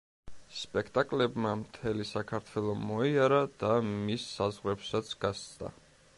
[0.59, 5.75] სპექტაკლებმა მთელი საქართველო მოიარა და მის საზღვრებსაც გასცდა.